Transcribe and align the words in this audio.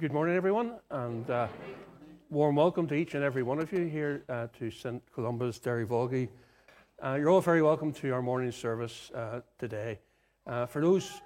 Good 0.00 0.14
morning, 0.14 0.34
everyone, 0.34 0.76
and 0.90 1.28
uh, 1.28 1.46
warm 2.30 2.56
welcome 2.56 2.86
to 2.86 2.94
each 2.94 3.14
and 3.14 3.22
every 3.22 3.42
one 3.42 3.58
of 3.58 3.70
you 3.70 3.84
here 3.84 4.24
uh, 4.30 4.46
to 4.58 4.70
St. 4.70 5.02
Columba's, 5.14 5.58
Derryvolgie. 5.58 6.30
Uh, 7.04 7.16
you're 7.20 7.28
all 7.28 7.42
very 7.42 7.60
welcome 7.60 7.92
to 7.92 8.10
our 8.14 8.22
morning 8.22 8.50
service 8.50 9.10
uh, 9.14 9.42
today. 9.58 9.98
Uh, 10.46 10.64
for 10.64 10.80
those 10.80 11.20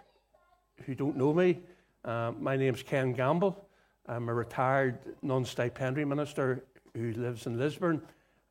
who 0.87 0.96
don't 0.96 1.16
know 1.16 1.32
me, 1.32 1.60
uh, 2.04 2.32
my 2.40 2.56
name's 2.56 2.82
Ken 2.82 3.12
Gamble. 3.12 3.65
I'm 4.08 4.29
a 4.29 4.35
retired 4.35 4.99
non 5.22 5.45
stipendiary 5.45 6.04
minister 6.04 6.65
who 6.97 7.13
lives 7.13 7.47
in 7.47 7.56
Lisburn. 7.56 8.03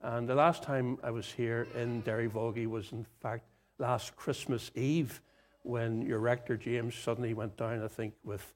And 0.02 0.26
the 0.26 0.36
last 0.36 0.64
time 0.64 1.00
I 1.04 1.12
was 1.12 1.30
here 1.30 1.68
in 1.76 2.02
Derryvolgie 2.04 2.68
was, 2.68 2.94
in 2.94 3.06
fact, 3.22 3.44
last 3.78 4.16
Christmas 4.16 4.72
Eve 4.74 5.20
when 5.64 6.02
your 6.02 6.20
rector, 6.20 6.56
James, 6.56 6.96
suddenly 6.96 7.34
went 7.34 7.58
down, 7.58 7.84
I 7.84 7.90
think, 7.90 8.14
with 8.24 8.54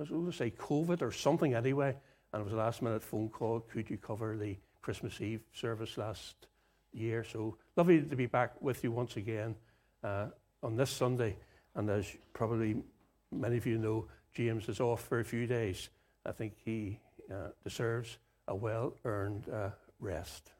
was 0.00 0.08
going 0.08 0.30
to 0.30 0.32
say 0.32 0.50
COVID 0.50 1.02
or 1.02 1.12
something 1.12 1.54
anyway, 1.54 1.94
and 2.32 2.40
it 2.40 2.44
was 2.44 2.54
a 2.54 2.56
last 2.56 2.80
minute 2.80 3.02
phone 3.02 3.28
call. 3.28 3.60
Could 3.60 3.90
you 3.90 3.98
cover 3.98 4.36
the 4.36 4.56
Christmas 4.80 5.20
Eve 5.20 5.42
service 5.52 5.98
last 5.98 6.46
year? 6.92 7.22
So 7.22 7.58
lovely 7.76 8.00
to 8.00 8.16
be 8.16 8.26
back 8.26 8.60
with 8.62 8.82
you 8.82 8.92
once 8.92 9.16
again 9.16 9.54
uh, 10.02 10.28
on 10.62 10.76
this 10.76 10.90
Sunday. 10.90 11.36
And 11.74 11.90
as 11.90 12.16
probably 12.32 12.82
many 13.30 13.58
of 13.58 13.66
you 13.66 13.76
know, 13.76 14.06
James 14.32 14.68
is 14.68 14.80
off 14.80 15.02
for 15.02 15.20
a 15.20 15.24
few 15.24 15.46
days. 15.46 15.90
I 16.24 16.32
think 16.32 16.54
he 16.64 16.98
uh, 17.30 17.48
deserves 17.62 18.16
a 18.48 18.54
well 18.54 18.94
earned 19.04 19.48
uh, 19.52 19.70
rest. 20.00 20.52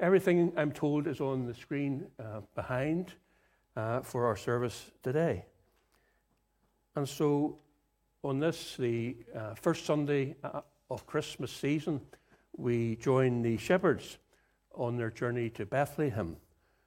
Everything 0.00 0.52
I'm 0.56 0.72
told 0.72 1.06
is 1.06 1.20
on 1.20 1.46
the 1.46 1.54
screen 1.54 2.06
uh, 2.18 2.40
behind 2.54 3.12
uh, 3.76 4.00
for 4.00 4.26
our 4.26 4.36
service 4.36 4.90
today. 5.02 5.44
And 6.96 7.08
so 7.08 7.58
on 8.24 8.40
this, 8.40 8.76
the 8.76 9.16
uh, 9.34 9.54
first 9.54 9.84
Sunday 9.84 10.34
uh, 10.42 10.60
of 10.90 11.06
Christmas 11.06 11.52
season, 11.52 12.00
we 12.56 12.96
join 12.96 13.42
the 13.42 13.56
shepherds 13.58 14.18
on 14.74 14.96
their 14.96 15.10
journey 15.10 15.50
to 15.50 15.64
Bethlehem 15.64 16.36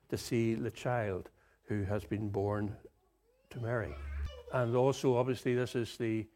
to 0.09 0.17
see 0.17 0.55
the 0.55 0.71
child 0.71 1.29
who 1.67 1.83
has 1.83 2.03
been 2.03 2.29
born 2.29 2.75
to 3.49 3.59
Mary. 3.59 3.95
And 4.53 4.75
also, 4.75 5.15
obviously, 5.15 5.55
this 5.55 5.75
is 5.75 5.95
the 5.95 6.27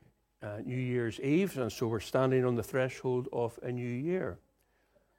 uh, 0.42 0.60
New 0.64 0.78
Year's 0.78 1.20
Eve, 1.20 1.58
and 1.58 1.72
so 1.72 1.88
we're 1.88 2.00
standing 2.00 2.46
on 2.46 2.56
the 2.56 2.64
threshold 2.64 3.28
of 3.34 3.60
a 3.64 3.72
new 3.72 3.84
year. 3.84 4.38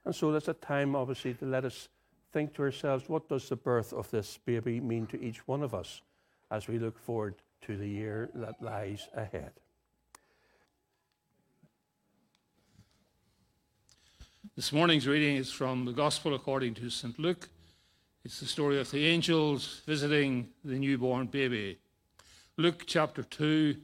And 0.05 0.15
so 0.15 0.31
that's 0.31 0.47
a 0.47 0.53
time, 0.53 0.95
obviously, 0.95 1.35
to 1.35 1.45
let 1.45 1.65
us 1.65 1.89
think 2.31 2.55
to 2.55 2.63
ourselves 2.63 3.07
what 3.07 3.29
does 3.29 3.49
the 3.49 3.55
birth 3.55 3.93
of 3.93 4.09
this 4.09 4.39
baby 4.45 4.79
mean 4.79 5.05
to 5.07 5.21
each 5.21 5.47
one 5.47 5.61
of 5.61 5.75
us 5.75 6.01
as 6.49 6.67
we 6.67 6.79
look 6.79 6.97
forward 6.97 7.35
to 7.61 7.77
the 7.77 7.87
year 7.87 8.29
that 8.33 8.61
lies 8.61 9.07
ahead. 9.13 9.51
This 14.55 14.71
morning's 14.71 15.07
reading 15.07 15.35
is 15.35 15.51
from 15.51 15.85
the 15.85 15.91
Gospel 15.91 16.35
according 16.35 16.75
to 16.75 16.89
St. 16.89 17.17
Luke. 17.19 17.49
It's 18.23 18.39
the 18.39 18.45
story 18.45 18.79
of 18.79 18.89
the 18.91 19.05
angels 19.05 19.81
visiting 19.85 20.49
the 20.63 20.77
newborn 20.77 21.27
baby. 21.27 21.79
Luke 22.55 22.83
chapter 22.85 23.23
2, 23.23 23.75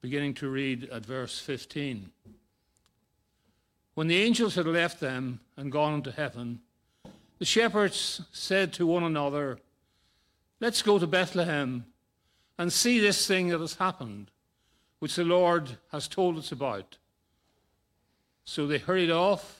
beginning 0.00 0.34
to 0.34 0.48
read 0.48 0.88
at 0.90 1.04
verse 1.04 1.38
15. 1.40 2.10
When 3.94 4.06
the 4.06 4.22
angels 4.22 4.54
had 4.54 4.66
left 4.66 5.00
them 5.00 5.40
and 5.56 5.72
gone 5.72 5.94
into 5.94 6.12
heaven, 6.12 6.60
the 7.38 7.44
shepherds 7.44 8.22
said 8.32 8.72
to 8.74 8.86
one 8.86 9.04
another, 9.04 9.58
Let's 10.60 10.82
go 10.82 10.98
to 10.98 11.06
Bethlehem 11.06 11.84
and 12.58 12.72
see 12.72 13.00
this 13.00 13.26
thing 13.26 13.48
that 13.48 13.60
has 13.60 13.74
happened, 13.74 14.30
which 15.00 15.16
the 15.16 15.24
Lord 15.24 15.78
has 15.90 16.06
told 16.06 16.38
us 16.38 16.52
about. 16.52 16.96
So 18.44 18.66
they 18.66 18.78
hurried 18.78 19.10
off 19.10 19.59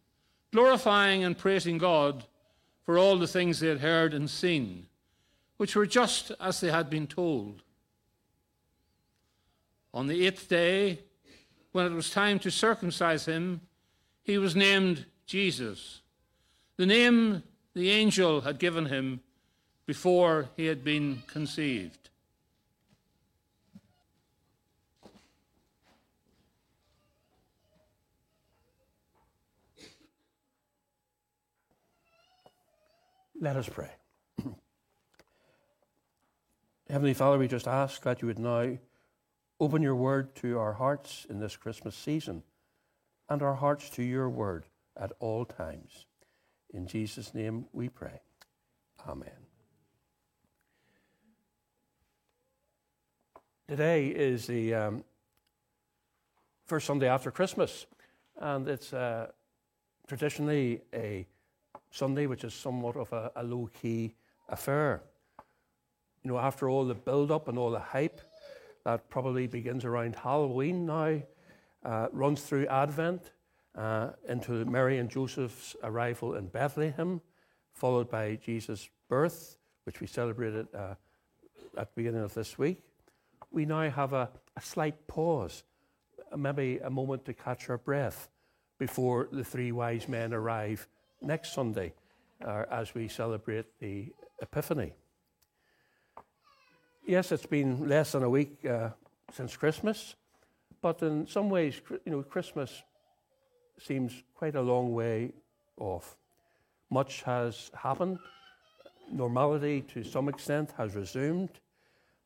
glorifying 0.51 1.23
and 1.23 1.37
praising 1.37 1.77
God 1.77 2.25
for 2.83 2.97
all 2.97 3.17
the 3.17 3.27
things 3.27 3.59
they 3.59 3.67
had 3.67 3.79
heard 3.79 4.13
and 4.13 4.29
seen, 4.29 4.87
which 5.57 5.75
were 5.75 5.85
just 5.85 6.31
as 6.39 6.59
they 6.59 6.71
had 6.71 6.89
been 6.89 7.07
told. 7.07 7.63
On 9.93 10.07
the 10.07 10.25
eighth 10.25 10.47
day, 10.47 10.99
when 11.71 11.85
it 11.85 11.93
was 11.93 12.09
time 12.09 12.39
to 12.39 12.51
circumcise 12.51 13.25
him, 13.25 13.61
he 14.23 14.37
was 14.37 14.55
named 14.55 15.05
Jesus, 15.25 16.01
the 16.77 16.85
name 16.85 17.43
the 17.73 17.89
angel 17.89 18.41
had 18.41 18.59
given 18.59 18.87
him 18.87 19.21
before 19.85 20.49
he 20.57 20.65
had 20.65 20.83
been 20.83 21.23
conceived. 21.27 22.00
Let 33.43 33.55
us 33.55 33.67
pray. 33.67 33.89
Heavenly 36.87 37.15
Father, 37.15 37.39
we 37.39 37.47
just 37.47 37.67
ask 37.67 38.03
that 38.03 38.21
you 38.21 38.27
would 38.27 38.37
now 38.37 38.77
open 39.59 39.81
your 39.81 39.95
word 39.95 40.35
to 40.35 40.59
our 40.59 40.73
hearts 40.73 41.25
in 41.27 41.39
this 41.39 41.57
Christmas 41.57 41.95
season 41.95 42.43
and 43.27 43.41
our 43.41 43.55
hearts 43.55 43.89
to 43.91 44.03
your 44.03 44.29
word 44.29 44.65
at 44.95 45.11
all 45.19 45.45
times. 45.45 46.05
In 46.71 46.85
Jesus' 46.85 47.33
name 47.33 47.65
we 47.73 47.89
pray. 47.89 48.21
Amen. 49.09 49.31
Today 53.67 54.09
is 54.09 54.45
the 54.45 54.75
um, 54.75 55.03
first 56.67 56.85
Sunday 56.85 57.07
after 57.07 57.31
Christmas, 57.31 57.87
and 58.39 58.67
it's 58.67 58.93
uh, 58.93 59.31
traditionally 60.07 60.81
a 60.93 61.25
Sunday, 61.91 62.25
which 62.25 62.43
is 62.43 62.53
somewhat 62.53 62.95
of 62.95 63.11
a, 63.11 63.31
a 63.35 63.43
low 63.43 63.69
key 63.81 64.15
affair. 64.49 65.03
You 66.23 66.31
know, 66.31 66.39
after 66.39 66.69
all 66.69 66.85
the 66.85 66.95
build 66.95 67.31
up 67.31 67.47
and 67.47 67.57
all 67.57 67.71
the 67.71 67.79
hype 67.79 68.21
that 68.85 69.09
probably 69.09 69.47
begins 69.47 69.85
around 69.85 70.15
Halloween 70.15 70.85
now, 70.85 71.21
uh, 71.83 72.07
runs 72.11 72.41
through 72.41 72.67
Advent 72.67 73.31
uh, 73.75 74.11
into 74.27 74.65
Mary 74.65 74.97
and 74.97 75.09
Joseph's 75.09 75.75
arrival 75.83 76.35
in 76.35 76.47
Bethlehem, 76.47 77.21
followed 77.73 78.09
by 78.09 78.37
Jesus' 78.43 78.89
birth, 79.09 79.57
which 79.85 79.99
we 79.99 80.07
celebrated 80.07 80.67
uh, 80.73 80.95
at 81.77 81.89
the 81.89 81.93
beginning 81.95 82.21
of 82.21 82.33
this 82.33 82.57
week. 82.57 82.83
We 83.51 83.65
now 83.65 83.89
have 83.89 84.13
a, 84.13 84.29
a 84.55 84.61
slight 84.61 85.07
pause, 85.07 85.63
maybe 86.35 86.79
a 86.79 86.89
moment 86.89 87.25
to 87.25 87.33
catch 87.33 87.69
our 87.69 87.77
breath 87.77 88.29
before 88.77 89.27
the 89.31 89.43
three 89.43 89.71
wise 89.71 90.07
men 90.07 90.33
arrive 90.33 90.87
next 91.21 91.53
Sunday 91.53 91.93
uh, 92.45 92.63
as 92.71 92.93
we 92.93 93.07
celebrate 93.07 93.65
the 93.79 94.13
Epiphany. 94.41 94.93
Yes, 97.05 97.31
it's 97.31 97.45
been 97.45 97.87
less 97.87 98.11
than 98.11 98.23
a 98.23 98.29
week 98.29 98.65
uh, 98.65 98.89
since 99.33 99.55
Christmas, 99.57 100.15
but 100.81 101.01
in 101.01 101.27
some 101.27 101.49
ways, 101.49 101.81
you 102.05 102.11
know, 102.11 102.23
Christmas 102.23 102.83
seems 103.79 104.23
quite 104.35 104.55
a 104.55 104.61
long 104.61 104.93
way 104.93 105.31
off. 105.77 106.15
Much 106.89 107.23
has 107.23 107.71
happened. 107.73 108.19
Normality, 109.11 109.81
to 109.93 110.03
some 110.03 110.29
extent, 110.29 110.71
has 110.77 110.95
resumed. 110.95 111.49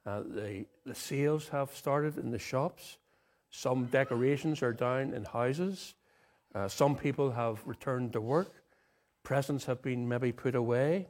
Uh, 0.06 0.22
the, 0.22 0.66
the 0.86 0.94
sales 0.94 1.48
have 1.50 1.76
started 1.76 2.18
in 2.18 2.32
the 2.32 2.40
shops. 2.40 2.98
Some 3.50 3.86
decorations 3.86 4.62
are 4.62 4.74
down 4.74 5.14
in 5.14 5.24
houses. 5.24 5.96
Uh, 6.54 6.68
some 6.68 6.96
people 6.96 7.32
have 7.32 7.60
returned 7.66 8.14
to 8.14 8.22
work. 8.22 8.52
Presents 9.26 9.66
have 9.66 9.82
been 9.82 10.08
maybe 10.08 10.32
put 10.32 10.54
away. 10.54 11.08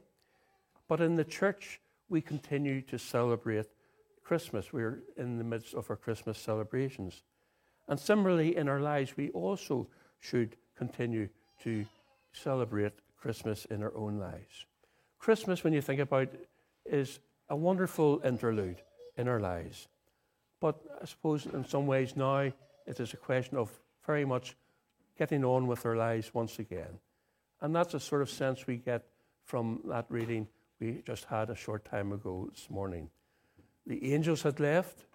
But 0.88 1.02
in 1.02 1.16
the 1.16 1.24
church, 1.24 1.80
we 2.08 2.22
continue 2.22 2.80
to 2.82 2.98
celebrate 2.98 3.66
Christmas. 4.24 4.72
We're 4.72 5.02
in 5.18 5.36
the 5.36 5.44
midst 5.44 5.74
of 5.74 5.90
our 5.90 5.96
Christmas 5.96 6.38
celebrations. 6.38 7.22
And 7.86 8.00
similarly, 8.00 8.56
in 8.56 8.68
our 8.70 8.80
lives, 8.80 9.18
we 9.18 9.28
also 9.30 9.88
should 10.18 10.56
continue 10.78 11.28
to 11.62 11.84
celebrate 12.32 12.94
Christmas 13.18 13.66
in 13.66 13.82
our 13.82 13.94
own 13.94 14.18
lives. 14.18 14.64
Christmas, 15.18 15.62
when 15.62 15.74
you 15.74 15.82
think 15.82 16.00
about 16.00 16.22
it, 16.22 16.48
is 16.86 17.20
a 17.50 17.56
wonderful 17.56 18.22
interlude 18.24 18.80
in 19.18 19.28
our 19.28 19.40
lives. 19.40 19.88
But 20.58 20.80
I 21.02 21.04
suppose 21.04 21.44
in 21.44 21.68
some 21.68 21.86
ways 21.86 22.16
now 22.16 22.50
it 22.86 22.98
is 22.98 23.12
a 23.12 23.18
question 23.18 23.58
of 23.58 23.70
very 24.06 24.24
much 24.24 24.56
getting 25.18 25.44
on 25.44 25.66
with 25.66 25.84
our 25.84 25.96
lives 25.96 26.32
once 26.32 26.58
again. 26.58 26.98
And 27.60 27.74
that's 27.74 27.92
the 27.92 28.00
sort 28.00 28.22
of 28.22 28.30
sense 28.30 28.66
we 28.66 28.76
get 28.76 29.04
from 29.44 29.80
that 29.86 30.06
reading 30.08 30.48
we 30.80 31.02
just 31.06 31.24
had 31.24 31.50
a 31.50 31.54
short 31.54 31.84
time 31.84 32.12
ago 32.12 32.48
this 32.52 32.68
morning. 32.68 33.08
The 33.86 34.12
angels 34.12 34.42
had 34.42 34.60
left, 34.60 35.06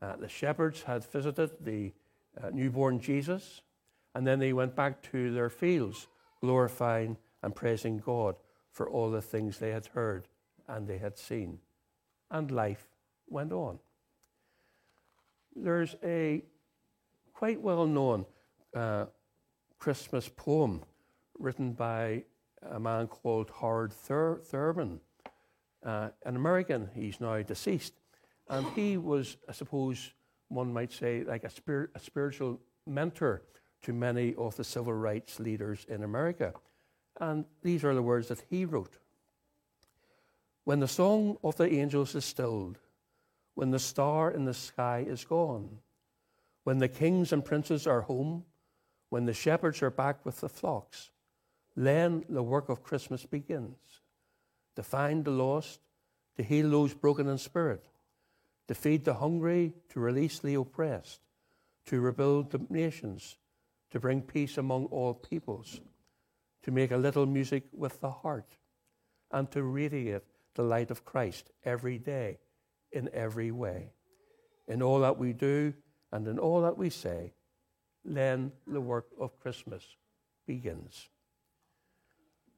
uh, 0.00 0.16
the 0.16 0.28
shepherds 0.28 0.82
had 0.82 1.04
visited 1.04 1.50
the 1.60 1.92
uh, 2.42 2.50
newborn 2.50 2.98
Jesus, 2.98 3.60
and 4.14 4.26
then 4.26 4.38
they 4.38 4.52
went 4.52 4.74
back 4.74 5.02
to 5.10 5.32
their 5.34 5.50
fields, 5.50 6.06
glorifying 6.40 7.18
and 7.42 7.54
praising 7.54 7.98
God 7.98 8.36
for 8.70 8.88
all 8.88 9.10
the 9.10 9.20
things 9.20 9.58
they 9.58 9.70
had 9.70 9.86
heard 9.86 10.28
and 10.66 10.86
they 10.86 10.98
had 10.98 11.18
seen. 11.18 11.58
And 12.30 12.50
life 12.50 12.86
went 13.28 13.52
on. 13.52 13.78
There's 15.54 15.94
a 16.02 16.42
quite 17.34 17.60
well 17.60 17.86
known 17.86 18.24
uh, 18.74 19.06
Christmas 19.78 20.30
poem 20.34 20.82
written 21.38 21.72
by 21.72 22.24
a 22.70 22.78
man 22.78 23.06
called 23.06 23.50
Howard 23.60 23.92
Thur- 23.92 24.40
Thurman, 24.44 25.00
uh, 25.84 26.10
an 26.24 26.36
American. 26.36 26.90
He's 26.94 27.20
now 27.20 27.40
deceased. 27.42 27.94
And 28.48 28.66
he 28.74 28.96
was, 28.96 29.36
I 29.48 29.52
suppose, 29.52 30.12
one 30.48 30.72
might 30.72 30.92
say, 30.92 31.24
like 31.24 31.44
a, 31.44 31.50
spir- 31.50 31.90
a 31.94 31.98
spiritual 31.98 32.60
mentor 32.86 33.42
to 33.82 33.92
many 33.92 34.34
of 34.36 34.56
the 34.56 34.64
civil 34.64 34.92
rights 34.92 35.40
leaders 35.40 35.86
in 35.88 36.02
America. 36.02 36.52
And 37.20 37.44
these 37.62 37.84
are 37.84 37.94
the 37.94 38.02
words 38.02 38.28
that 38.28 38.44
he 38.48 38.64
wrote 38.64 38.98
When 40.64 40.80
the 40.80 40.88
song 40.88 41.38
of 41.42 41.56
the 41.56 41.72
angels 41.72 42.14
is 42.14 42.24
stilled, 42.24 42.78
when 43.54 43.70
the 43.70 43.78
star 43.78 44.30
in 44.30 44.44
the 44.44 44.54
sky 44.54 45.04
is 45.06 45.24
gone, 45.24 45.78
when 46.64 46.78
the 46.78 46.88
kings 46.88 47.32
and 47.32 47.44
princes 47.44 47.86
are 47.86 48.02
home, 48.02 48.44
when 49.10 49.26
the 49.26 49.34
shepherds 49.34 49.82
are 49.82 49.90
back 49.90 50.24
with 50.24 50.40
the 50.40 50.48
flocks, 50.48 51.10
then 51.76 52.24
the 52.28 52.42
work 52.42 52.68
of 52.68 52.82
Christmas 52.82 53.24
begins 53.24 53.76
to 54.76 54.82
find 54.82 55.24
the 55.24 55.30
lost, 55.30 55.80
to 56.36 56.42
heal 56.42 56.70
those 56.70 56.94
broken 56.94 57.28
in 57.28 57.38
spirit, 57.38 57.84
to 58.68 58.74
feed 58.74 59.04
the 59.04 59.14
hungry, 59.14 59.74
to 59.90 60.00
release 60.00 60.38
the 60.38 60.54
oppressed, 60.54 61.20
to 61.86 62.00
rebuild 62.00 62.50
the 62.50 62.60
nations, 62.70 63.36
to 63.90 64.00
bring 64.00 64.22
peace 64.22 64.56
among 64.56 64.86
all 64.86 65.12
peoples, 65.12 65.80
to 66.62 66.70
make 66.70 66.90
a 66.90 66.96
little 66.96 67.26
music 67.26 67.64
with 67.72 68.00
the 68.00 68.10
heart, 68.10 68.56
and 69.30 69.50
to 69.50 69.62
radiate 69.62 70.22
the 70.54 70.62
light 70.62 70.90
of 70.90 71.04
Christ 71.04 71.50
every 71.64 71.98
day 71.98 72.38
in 72.92 73.08
every 73.12 73.50
way. 73.50 73.92
In 74.68 74.82
all 74.82 75.00
that 75.00 75.18
we 75.18 75.32
do 75.32 75.74
and 76.12 76.26
in 76.28 76.38
all 76.38 76.62
that 76.62 76.78
we 76.78 76.90
say, 76.90 77.32
then 78.04 78.52
the 78.66 78.80
work 78.80 79.06
of 79.18 79.38
Christmas 79.38 79.84
begins. 80.46 81.08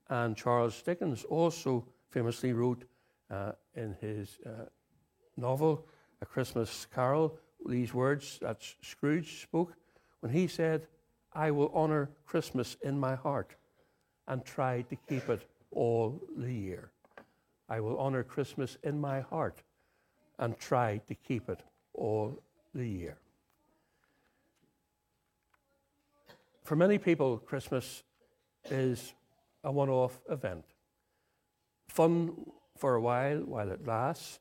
And 0.09 0.37
Charles 0.37 0.81
Dickens 0.83 1.25
also 1.25 1.87
famously 2.11 2.53
wrote 2.53 2.85
uh, 3.31 3.53
in 3.75 3.97
his 4.01 4.39
uh, 4.47 4.67
novel, 5.37 5.87
A 6.21 6.27
Christmas 6.27 6.87
Carol, 6.95 7.39
these 7.67 7.95
words 7.95 8.39
that 8.43 8.62
Scrooge 8.83 9.43
spoke 9.43 9.75
when 10.21 10.33
he 10.33 10.47
said, 10.47 10.87
I 11.33 11.51
will 11.51 11.73
honour 11.75 12.11
Christmas 12.27 12.77
in 12.83 12.99
my 12.99 13.15
heart 13.15 13.56
and 14.29 14.45
try 14.45 14.83
to 14.83 14.97
keep 15.09 15.29
it 15.29 15.43
all 15.71 16.21
the 16.37 16.53
year. 16.53 16.91
I 17.69 17.81
will 17.81 17.99
honour 17.99 18.23
Christmas 18.23 18.77
in 18.83 19.01
my 19.01 19.21
heart 19.21 19.62
and 20.39 20.59
try 20.59 21.01
to 21.09 21.15
keep 21.15 21.49
it 21.49 21.61
all 21.95 22.43
the 22.75 22.87
year. 22.87 23.17
For 26.62 26.77
many 26.77 26.99
people, 26.99 27.39
Christmas 27.39 28.03
is 28.71 29.15
a 29.64 29.72
one 29.72 29.88
off 29.88 30.20
event. 30.31 30.64
Fun 31.88 32.34
for 32.76 32.94
a 32.94 33.00
while, 33.00 33.38
while 33.38 33.70
it 33.70 33.87
lasts. 33.87 34.38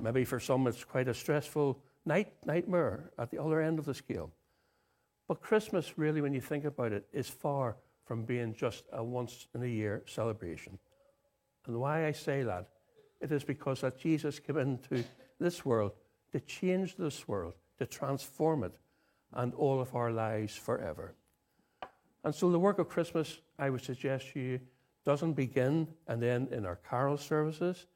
Maybe 0.00 0.24
for 0.24 0.40
some, 0.40 0.66
it's 0.66 0.84
quite 0.84 1.08
a 1.08 1.14
stressful 1.14 1.80
night, 2.04 2.32
nightmare 2.44 3.10
at 3.18 3.30
the 3.30 3.42
other 3.42 3.60
end 3.60 3.78
of 3.78 3.84
the 3.84 3.94
scale. 3.94 4.30
But 5.26 5.42
Christmas, 5.42 5.98
really, 5.98 6.20
when 6.20 6.32
you 6.32 6.40
think 6.40 6.64
about 6.64 6.92
it, 6.92 7.06
is 7.12 7.28
far 7.28 7.76
from 8.04 8.24
being 8.24 8.54
just 8.54 8.84
a 8.92 9.04
once 9.04 9.46
in 9.54 9.62
a 9.62 9.66
year 9.66 10.02
celebration. 10.06 10.78
And 11.66 11.78
why 11.78 12.06
I 12.06 12.12
say 12.12 12.42
that 12.42 12.68
it 13.20 13.32
is 13.32 13.44
because 13.44 13.82
that 13.82 13.98
Jesus 13.98 14.38
came 14.38 14.56
into 14.56 15.04
this 15.38 15.64
world 15.64 15.92
to 16.32 16.40
change 16.40 16.96
this 16.96 17.26
world, 17.26 17.54
to 17.78 17.86
transform 17.86 18.64
it, 18.64 18.72
and 19.32 19.54
all 19.54 19.80
of 19.80 19.94
our 19.94 20.10
lives 20.10 20.56
forever. 20.56 21.14
And 22.24 22.34
so 22.34 22.50
the 22.50 22.58
work 22.58 22.78
of 22.78 22.88
Christmas, 22.88 23.38
I 23.58 23.70
would 23.70 23.82
suggest 23.82 24.32
to 24.32 24.40
you, 24.40 24.60
doesn't 25.04 25.34
begin 25.34 25.88
and 26.06 26.22
then 26.22 26.48
in 26.50 26.66
our 26.66 26.76
carol 26.88 27.16
services 27.16 27.86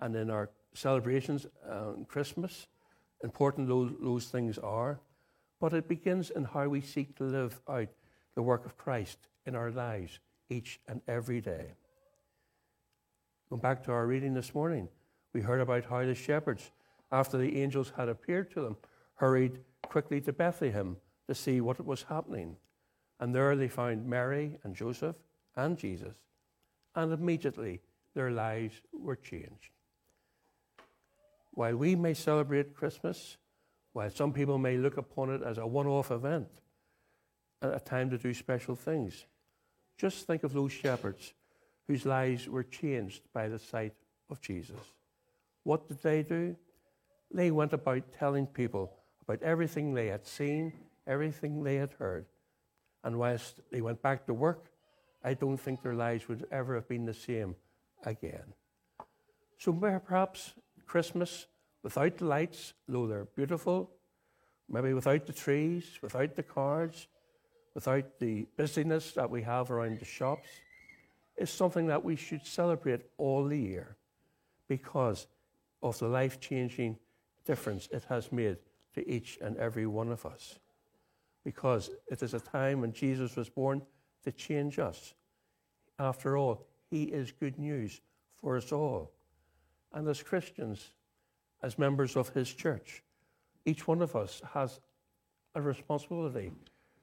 and 0.00 0.14
in 0.16 0.30
our 0.30 0.50
celebrations 0.72 1.46
on 1.68 2.04
Christmas, 2.06 2.66
important 3.22 3.68
those, 3.68 3.92
those 4.00 4.26
things 4.26 4.58
are, 4.58 5.00
but 5.60 5.72
it 5.72 5.88
begins 5.88 6.30
in 6.30 6.44
how 6.44 6.68
we 6.68 6.80
seek 6.80 7.16
to 7.16 7.24
live 7.24 7.60
out 7.68 7.88
the 8.34 8.42
work 8.42 8.66
of 8.66 8.76
Christ 8.76 9.18
in 9.46 9.54
our 9.54 9.70
lives 9.70 10.18
each 10.50 10.80
and 10.88 11.00
every 11.06 11.40
day. 11.40 11.74
Going 13.50 13.60
back 13.60 13.82
to 13.84 13.92
our 13.92 14.06
reading 14.06 14.34
this 14.34 14.54
morning, 14.54 14.88
we 15.32 15.40
heard 15.40 15.60
about 15.60 15.84
how 15.84 16.04
the 16.04 16.14
shepherds, 16.14 16.70
after 17.12 17.38
the 17.38 17.60
angels 17.62 17.92
had 17.96 18.08
appeared 18.08 18.50
to 18.52 18.60
them, 18.60 18.76
hurried 19.14 19.60
quickly 19.82 20.20
to 20.22 20.32
Bethlehem 20.32 20.96
to 21.28 21.34
see 21.34 21.60
what 21.60 21.84
was 21.84 22.04
happening. 22.04 22.56
And 23.20 23.34
there 23.34 23.54
they 23.56 23.68
found 23.68 24.06
Mary 24.06 24.58
and 24.64 24.74
Joseph 24.74 25.16
and 25.56 25.78
Jesus, 25.78 26.16
and 26.94 27.12
immediately 27.12 27.80
their 28.14 28.30
lives 28.30 28.80
were 28.92 29.16
changed. 29.16 29.70
While 31.52 31.76
we 31.76 31.94
may 31.94 32.14
celebrate 32.14 32.74
Christmas, 32.74 33.36
while 33.92 34.10
some 34.10 34.32
people 34.32 34.58
may 34.58 34.76
look 34.76 34.96
upon 34.96 35.30
it 35.30 35.42
as 35.42 35.58
a 35.58 35.66
one 35.66 35.86
off 35.86 36.10
event, 36.10 36.48
a 37.62 37.80
time 37.80 38.10
to 38.10 38.18
do 38.18 38.34
special 38.34 38.74
things, 38.74 39.26
just 39.96 40.26
think 40.26 40.42
of 40.42 40.52
those 40.52 40.72
shepherds 40.72 41.32
whose 41.86 42.04
lives 42.04 42.48
were 42.48 42.64
changed 42.64 43.22
by 43.32 43.48
the 43.48 43.58
sight 43.58 43.94
of 44.30 44.40
Jesus. 44.40 44.80
What 45.62 45.86
did 45.86 46.02
they 46.02 46.22
do? 46.22 46.56
They 47.32 47.50
went 47.50 47.72
about 47.72 48.12
telling 48.18 48.46
people 48.46 48.92
about 49.22 49.42
everything 49.42 49.94
they 49.94 50.08
had 50.08 50.26
seen, 50.26 50.72
everything 51.06 51.62
they 51.62 51.76
had 51.76 51.92
heard. 51.92 52.26
And 53.04 53.18
whilst 53.18 53.60
they 53.70 53.82
went 53.82 54.02
back 54.02 54.26
to 54.26 54.34
work, 54.34 54.70
I 55.22 55.34
don't 55.34 55.58
think 55.58 55.82
their 55.82 55.94
lives 55.94 56.26
would 56.28 56.46
ever 56.50 56.74
have 56.74 56.88
been 56.88 57.04
the 57.04 57.14
same 57.14 57.54
again. 58.04 58.54
So 59.58 59.72
perhaps 59.72 60.54
Christmas, 60.86 61.46
without 61.82 62.16
the 62.18 62.24
lights, 62.24 62.72
though 62.88 63.06
they're 63.06 63.26
beautiful, 63.36 63.90
maybe 64.68 64.94
without 64.94 65.26
the 65.26 65.32
trees, 65.32 65.98
without 66.02 66.34
the 66.34 66.42
cards, 66.42 67.06
without 67.74 68.18
the 68.18 68.46
busyness 68.56 69.12
that 69.12 69.30
we 69.30 69.42
have 69.42 69.70
around 69.70 70.00
the 70.00 70.04
shops, 70.04 70.48
is 71.36 71.50
something 71.50 71.86
that 71.88 72.04
we 72.04 72.16
should 72.16 72.46
celebrate 72.46 73.02
all 73.18 73.44
the 73.44 73.58
year 73.58 73.96
because 74.68 75.26
of 75.82 75.98
the 75.98 76.08
life 76.08 76.40
changing 76.40 76.98
difference 77.44 77.88
it 77.92 78.04
has 78.08 78.32
made 78.32 78.56
to 78.94 79.08
each 79.08 79.38
and 79.42 79.56
every 79.58 79.86
one 79.86 80.10
of 80.10 80.24
us. 80.24 80.58
Because 81.44 81.90
it 82.10 82.22
is 82.22 82.34
a 82.34 82.40
time 82.40 82.80
when 82.80 82.92
Jesus 82.92 83.36
was 83.36 83.48
born 83.48 83.82
to 84.24 84.32
change 84.32 84.78
us. 84.78 85.14
After 85.98 86.36
all, 86.36 86.66
He 86.90 87.04
is 87.04 87.32
good 87.32 87.58
news 87.58 88.00
for 88.36 88.56
us 88.56 88.72
all. 88.72 89.12
And 89.92 90.08
as 90.08 90.22
Christians, 90.22 90.92
as 91.62 91.78
members 91.78 92.16
of 92.16 92.30
His 92.30 92.52
church, 92.52 93.02
each 93.64 93.86
one 93.86 94.02
of 94.02 94.16
us 94.16 94.42
has 94.52 94.80
a 95.54 95.62
responsibility 95.62 96.50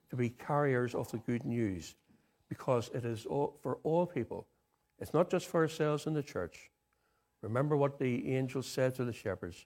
to 0.10 0.16
be 0.16 0.30
carriers 0.30 0.94
of 0.94 1.10
the 1.12 1.18
good 1.20 1.46
news 1.46 1.96
because 2.50 2.90
it 2.94 3.06
is 3.06 3.26
all, 3.26 3.58
for 3.62 3.78
all 3.84 4.06
people. 4.06 4.46
It's 5.00 5.14
not 5.14 5.30
just 5.30 5.48
for 5.48 5.62
ourselves 5.62 6.06
in 6.06 6.14
the 6.14 6.22
church. 6.22 6.70
Remember 7.42 7.78
what 7.78 7.98
the 7.98 8.36
angels 8.36 8.68
said 8.68 8.94
to 8.96 9.06
the 9.06 9.14
shepherds 9.14 9.66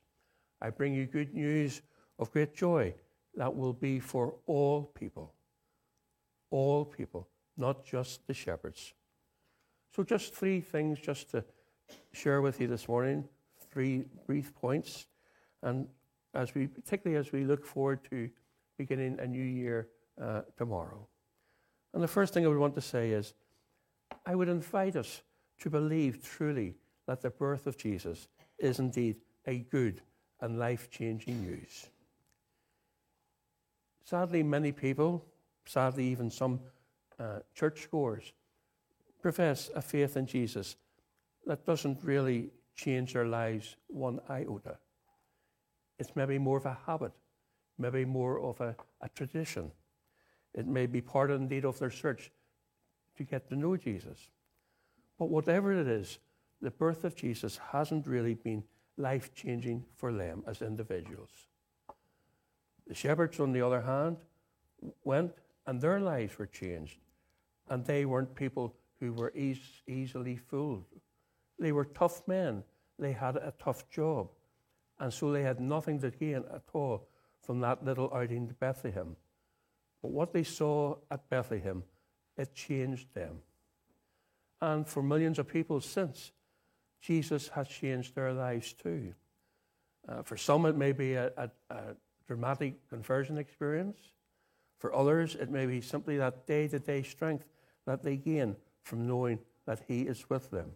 I 0.61 0.69
bring 0.69 0.93
you 0.93 1.05
good 1.05 1.33
news 1.33 1.81
of 2.19 2.31
great 2.31 2.55
joy 2.55 2.93
that 3.35 3.55
will 3.55 3.73
be 3.73 3.99
for 3.99 4.35
all 4.45 4.83
people. 4.83 5.33
All 6.51 6.85
people, 6.85 7.27
not 7.57 7.85
just 7.85 8.25
the 8.27 8.33
shepherds. 8.33 8.93
So, 9.95 10.03
just 10.03 10.33
three 10.33 10.61
things 10.61 10.99
just 10.99 11.31
to 11.31 11.43
share 12.13 12.41
with 12.41 12.59
you 12.59 12.67
this 12.67 12.87
morning, 12.87 13.27
three 13.71 14.05
brief 14.25 14.53
points. 14.55 15.07
And 15.63 15.87
as 16.33 16.53
we, 16.53 16.67
particularly 16.67 17.19
as 17.19 17.31
we 17.31 17.43
look 17.43 17.65
forward 17.65 17.99
to 18.09 18.29
beginning 18.77 19.19
a 19.19 19.27
new 19.27 19.43
year 19.43 19.87
uh, 20.21 20.41
tomorrow. 20.57 21.07
And 21.93 22.03
the 22.03 22.07
first 22.07 22.33
thing 22.33 22.45
I 22.45 22.49
would 22.49 22.57
want 22.57 22.75
to 22.75 22.81
say 22.81 23.11
is 23.11 23.33
I 24.25 24.35
would 24.35 24.49
invite 24.49 24.95
us 24.95 25.21
to 25.59 25.69
believe 25.69 26.21
truly 26.21 26.75
that 27.07 27.21
the 27.21 27.29
birth 27.29 27.67
of 27.67 27.77
Jesus 27.77 28.27
is 28.59 28.79
indeed 28.79 29.17
a 29.47 29.59
good 29.59 30.01
and 30.41 30.59
life 30.59 30.89
changing 30.89 31.41
news. 31.41 31.87
Sadly, 34.05 34.43
many 34.43 34.71
people, 34.71 35.25
sadly, 35.65 36.05
even 36.05 36.29
some 36.29 36.59
uh, 37.19 37.39
churchgoers 37.55 38.33
profess 39.19 39.71
a 39.75 39.81
faith 39.81 40.15
in 40.15 40.27
Jesus 40.27 40.75
that 41.47 41.65
doesn't 41.65 42.03
really 42.03 42.51
change 42.75 43.13
their 43.13 43.25
lives 43.25 43.75
one 43.87 44.19
iota. 44.29 44.77
It's 45.97 46.15
maybe 46.15 46.37
more 46.37 46.57
of 46.57 46.65
a 46.65 46.77
habit, 46.85 47.13
maybe 47.79 48.05
more 48.05 48.39
of 48.39 48.61
a, 48.61 48.75
a 49.01 49.09
tradition. 49.09 49.71
It 50.53 50.67
may 50.67 50.85
be 50.85 51.01
part 51.01 51.31
indeed 51.31 51.65
of 51.65 51.79
their 51.79 51.89
search 51.89 52.31
to 53.17 53.23
get 53.23 53.49
to 53.49 53.55
know 53.55 53.75
Jesus. 53.75 54.29
But 55.17 55.29
whatever 55.29 55.73
it 55.73 55.87
is, 55.87 56.19
the 56.61 56.69
birth 56.69 57.05
of 57.05 57.15
Jesus 57.15 57.59
hasn't 57.71 58.05
really 58.05 58.35
been 58.35 58.63
life 58.97 59.33
changing 59.33 59.85
for 59.95 60.13
them 60.13 60.43
as 60.47 60.61
individuals. 60.61 61.31
The 62.87 62.93
shepherds, 62.93 63.39
on 63.39 63.51
the 63.51 63.61
other 63.61 63.81
hand, 63.81 64.17
went 65.03 65.33
and 65.65 65.81
their 65.81 65.99
lives 65.99 66.37
were 66.37 66.45
changed. 66.45 66.99
And 67.69 67.83
they 67.85 68.05
weren't 68.05 68.35
people 68.35 68.75
who 68.99 69.13
were 69.13 69.33
eas- 69.35 69.81
easily 69.87 70.37
fooled. 70.37 70.85
They 71.59 71.71
were 71.71 71.85
tough 71.85 72.27
men. 72.27 72.63
They 72.99 73.13
had 73.13 73.35
a 73.35 73.53
tough 73.59 73.89
job. 73.89 74.29
And 74.99 75.11
so 75.11 75.31
they 75.31 75.41
had 75.41 75.59
nothing 75.59 75.99
to 76.01 76.11
gain 76.11 76.43
at 76.53 76.63
all 76.73 77.07
from 77.41 77.59
that 77.61 77.83
little 77.83 78.11
outing 78.13 78.47
to 78.47 78.53
Bethlehem. 78.53 79.15
But 80.01 80.11
what 80.11 80.33
they 80.33 80.43
saw 80.43 80.97
at 81.09 81.29
Bethlehem, 81.29 81.83
it 82.37 82.53
changed 82.53 83.13
them. 83.13 83.39
And 84.61 84.87
for 84.87 85.01
millions 85.03 85.39
of 85.39 85.47
people 85.47 85.81
since, 85.81 86.31
Jesus 87.01 87.49
has 87.49 87.67
changed 87.67 88.15
their 88.15 88.33
lives 88.33 88.73
too. 88.73 89.13
Uh, 90.07 90.21
for 90.21 90.37
some, 90.37 90.65
it 90.65 90.77
may 90.77 90.91
be 90.91 91.13
a, 91.13 91.31
a, 91.37 91.49
a 91.69 91.95
dramatic 92.27 92.87
conversion 92.89 93.37
experience. 93.37 93.97
For 94.77 94.93
others, 94.95 95.35
it 95.35 95.49
may 95.49 95.65
be 95.65 95.81
simply 95.81 96.17
that 96.17 96.45
day 96.47 96.67
to 96.67 96.79
day 96.79 97.03
strength 97.03 97.45
that 97.85 98.03
they 98.03 98.17
gain 98.17 98.55
from 98.83 99.07
knowing 99.07 99.39
that 99.65 99.83
He 99.87 100.01
is 100.01 100.29
with 100.29 100.51
them. 100.51 100.71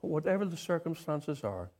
But 0.00 0.08
whatever 0.08 0.44
the 0.44 0.56
circumstances 0.56 1.42
are, 1.42 1.70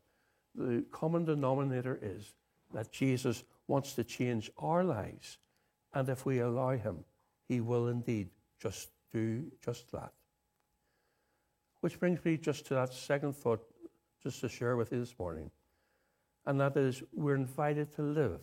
the 0.55 0.85
common 0.91 1.25
denominator 1.25 1.99
is 2.01 2.35
that 2.75 2.91
Jesus 2.91 3.45
wants 3.67 3.95
to 3.95 4.05
change 4.05 4.51
our 4.59 4.85
lives. 4.85 5.39
And 5.95 6.09
if 6.09 6.27
we 6.27 6.41
allow 6.41 6.71
Him, 6.71 7.05
He 7.49 7.61
will 7.61 7.89
indeed 7.89 8.29
just 8.61 8.89
do 9.13 9.45
just 9.65 9.91
that. 9.93 10.13
Which 11.81 11.99
brings 11.99 12.25
me 12.25 12.37
just 12.37 12.67
to 12.67 12.75
that 12.75 12.93
second 12.93 13.37
thought, 13.37 13.65
just 14.23 14.41
to 14.41 14.49
share 14.49 14.77
with 14.77 14.93
you 14.93 15.01
this 15.01 15.15
morning. 15.19 15.51
And 16.45 16.61
that 16.61 16.77
is, 16.77 17.03
we're 17.13 17.37
invited 17.37 17.95
to 17.97 18.03
live 18.03 18.41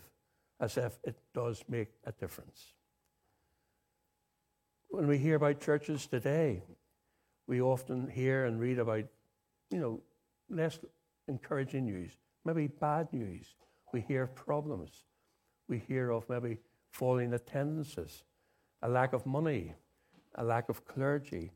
as 0.60 0.78
if 0.78 0.98
it 1.04 1.18
does 1.34 1.64
make 1.68 1.90
a 2.06 2.12
difference. 2.12 2.74
When 4.90 5.08
we 5.08 5.18
hear 5.18 5.36
about 5.36 5.60
churches 5.60 6.08
today, 6.08 6.64
we 7.48 7.62
often 7.62 8.08
hear 8.08 8.46
and 8.46 8.60
read 8.60 8.80
about, 8.80 9.04
you 9.70 9.80
know, 9.80 10.02
less 10.50 10.80
encouraging 11.28 11.86
news, 11.86 12.12
maybe 12.46 12.68
bad 12.68 13.12
news. 13.12 13.56
We 13.94 14.02
hear 14.02 14.24
of 14.24 14.36
problems. 14.36 15.06
We 15.68 15.80
hear 15.80 16.12
of 16.12 16.30
maybe 16.30 16.60
falling 16.92 17.34
attendances, 17.34 18.24
a 18.82 18.90
lack 18.90 19.14
of 19.14 19.26
money, 19.26 19.74
a 20.36 20.44
lack 20.44 20.70
of 20.70 20.86
clergy, 20.86 21.52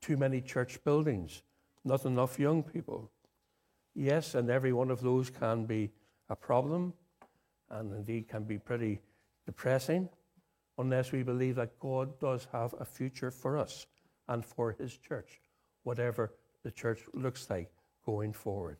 too 0.00 0.16
many 0.16 0.40
church 0.40 0.82
buildings, 0.82 1.42
not 1.84 2.04
enough 2.04 2.38
young 2.38 2.62
people. 2.62 3.10
Yes, 3.94 4.34
and 4.34 4.50
every 4.50 4.72
one 4.72 4.90
of 4.90 5.00
those 5.00 5.30
can 5.30 5.66
be 5.66 5.90
a 6.28 6.36
problem 6.36 6.94
and 7.70 7.92
indeed 7.94 8.28
can 8.28 8.44
be 8.44 8.58
pretty 8.58 9.00
depressing 9.46 10.08
unless 10.78 11.12
we 11.12 11.22
believe 11.22 11.56
that 11.56 11.78
God 11.78 12.18
does 12.18 12.46
have 12.52 12.74
a 12.80 12.84
future 12.84 13.30
for 13.30 13.58
us 13.58 13.86
and 14.28 14.44
for 14.44 14.72
His 14.72 14.96
church, 14.96 15.40
whatever 15.82 16.32
the 16.62 16.70
church 16.70 17.00
looks 17.12 17.48
like 17.50 17.70
going 18.04 18.32
forward. 18.32 18.78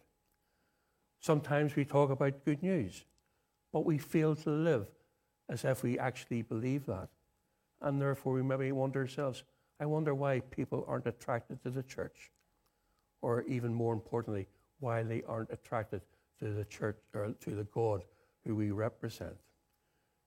Sometimes 1.20 1.76
we 1.76 1.84
talk 1.84 2.10
about 2.10 2.44
good 2.44 2.62
news, 2.62 3.04
but 3.72 3.84
we 3.84 3.98
fail 3.98 4.34
to 4.36 4.50
live 4.50 4.86
as 5.48 5.64
if 5.64 5.82
we 5.82 5.98
actually 5.98 6.42
believe 6.42 6.86
that. 6.86 7.08
And 7.82 8.00
therefore, 8.00 8.34
we 8.34 8.42
maybe 8.42 8.72
wonder 8.72 9.00
ourselves, 9.00 9.44
I 9.78 9.86
wonder 9.86 10.14
why 10.14 10.40
people 10.40 10.84
aren't 10.86 11.06
attracted 11.06 11.62
to 11.62 11.70
the 11.70 11.82
church. 11.82 12.30
Or 13.22 13.42
even 13.42 13.74
more 13.74 13.92
importantly, 13.92 14.48
why 14.78 15.02
they 15.02 15.22
aren't 15.26 15.50
attracted 15.50 16.00
to 16.38 16.52
the 16.52 16.64
church 16.64 16.98
or 17.14 17.34
to 17.40 17.50
the 17.50 17.64
God 17.64 18.02
who 18.44 18.54
we 18.54 18.70
represent. 18.70 19.36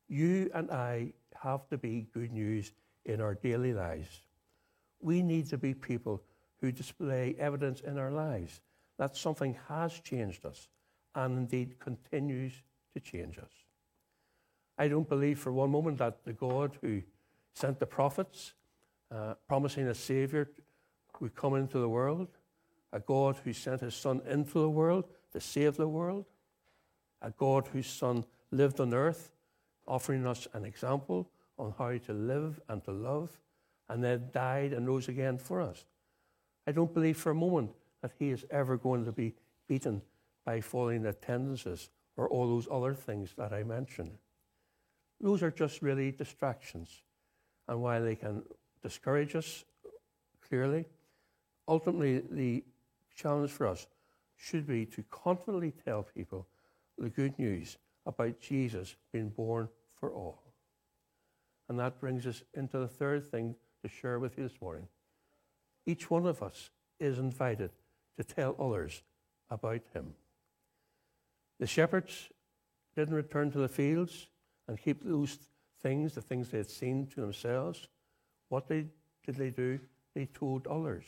You 0.07 0.49
and 0.53 0.69
I 0.71 1.13
have 1.41 1.67
to 1.69 1.77
be 1.77 2.07
good 2.13 2.31
news 2.31 2.71
in 3.05 3.21
our 3.21 3.35
daily 3.35 3.73
lives. 3.73 4.21
We 5.01 5.21
need 5.21 5.49
to 5.49 5.57
be 5.57 5.73
people 5.73 6.23
who 6.61 6.71
display 6.71 7.35
evidence 7.37 7.81
in 7.81 7.97
our 7.97 8.11
lives 8.11 8.61
that 8.97 9.17
something 9.17 9.57
has 9.67 9.99
changed 9.99 10.45
us 10.45 10.69
and 11.15 11.37
indeed 11.37 11.79
continues 11.79 12.53
to 12.93 12.99
change 12.99 13.37
us. 13.37 13.51
I 14.77 14.87
don't 14.87 15.07
believe 15.07 15.39
for 15.39 15.51
one 15.51 15.69
moment 15.69 15.97
that 15.99 16.23
the 16.23 16.33
God 16.33 16.77
who 16.81 17.01
sent 17.53 17.79
the 17.79 17.85
prophets, 17.85 18.53
uh, 19.11 19.35
promising 19.47 19.87
a 19.87 19.93
Savior 19.93 20.49
would 21.19 21.35
come 21.35 21.55
into 21.55 21.79
the 21.79 21.89
world, 21.89 22.27
a 22.91 22.99
God 22.99 23.37
who 23.43 23.53
sent 23.53 23.81
his 23.81 23.93
Son 23.93 24.21
into 24.27 24.59
the 24.59 24.69
world 24.69 25.05
to 25.31 25.39
save 25.39 25.75
the 25.77 25.87
world, 25.87 26.25
a 27.23 27.31
God 27.31 27.67
whose 27.67 27.87
Son 27.87 28.25
lived 28.51 28.79
on 28.79 28.93
earth, 28.93 29.31
offering 29.87 30.27
us 30.27 30.47
an 30.53 30.65
example 30.65 31.29
on 31.57 31.73
how 31.77 31.97
to 31.97 32.13
live 32.13 32.59
and 32.69 32.83
to 32.83 32.91
love, 32.91 33.31
and 33.89 34.03
then 34.03 34.29
died 34.31 34.73
and 34.73 34.87
rose 34.87 35.07
again 35.07 35.37
for 35.37 35.61
us. 35.61 35.85
I 36.67 36.71
don't 36.71 36.93
believe 36.93 37.17
for 37.17 37.31
a 37.31 37.35
moment 37.35 37.71
that 38.01 38.11
he 38.19 38.29
is 38.29 38.45
ever 38.51 38.77
going 38.77 39.05
to 39.05 39.11
be 39.11 39.33
beaten 39.67 40.01
by 40.45 40.61
falling 40.61 41.05
attendances 41.05 41.89
or 42.17 42.27
all 42.29 42.47
those 42.47 42.67
other 42.69 42.93
things 42.93 43.33
that 43.37 43.53
I 43.53 43.63
mentioned. 43.63 44.11
Those 45.19 45.41
are 45.41 45.51
just 45.51 45.81
really 45.81 46.11
distractions. 46.11 47.01
And 47.67 47.81
while 47.81 48.03
they 48.03 48.15
can 48.15 48.43
discourage 48.81 49.35
us 49.35 49.63
clearly, 50.47 50.85
ultimately 51.67 52.21
the 52.29 52.63
challenge 53.15 53.51
for 53.51 53.67
us 53.67 53.87
should 54.35 54.67
be 54.67 54.85
to 54.87 55.03
confidently 55.09 55.71
tell 55.85 56.03
people 56.03 56.45
the 56.97 57.09
good 57.09 57.37
news 57.39 57.77
about 58.05 58.39
Jesus 58.39 58.95
being 59.11 59.29
born 59.29 59.69
for 59.99 60.11
all. 60.11 60.43
And 61.69 61.79
that 61.79 61.99
brings 61.99 62.27
us 62.27 62.43
into 62.53 62.77
the 62.77 62.87
third 62.87 63.31
thing 63.31 63.55
to 63.81 63.89
share 63.89 64.19
with 64.19 64.37
you 64.37 64.47
this 64.47 64.61
morning. 64.61 64.87
Each 65.85 66.09
one 66.09 66.25
of 66.25 66.41
us 66.43 66.69
is 66.99 67.19
invited 67.19 67.71
to 68.17 68.23
tell 68.23 68.55
others 68.59 69.01
about 69.49 69.81
him. 69.93 70.13
The 71.59 71.67
shepherds 71.67 72.29
didn't 72.95 73.15
return 73.15 73.51
to 73.51 73.59
the 73.59 73.67
fields 73.67 74.27
and 74.67 74.77
keep 74.77 75.03
those 75.03 75.37
things, 75.81 76.13
the 76.13 76.21
things 76.21 76.49
they 76.49 76.57
had 76.57 76.69
seen 76.69 77.07
to 77.07 77.21
themselves. 77.21 77.87
What 78.49 78.67
they, 78.67 78.87
did 79.25 79.35
they 79.35 79.49
do? 79.49 79.79
They 80.15 80.25
told 80.25 80.67
others. 80.67 81.05